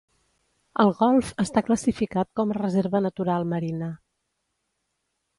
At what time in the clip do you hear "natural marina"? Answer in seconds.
3.07-3.91